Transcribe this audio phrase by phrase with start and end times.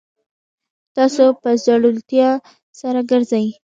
[0.95, 2.29] تاسو په زړورتیا
[2.79, 3.47] سره ګرځئ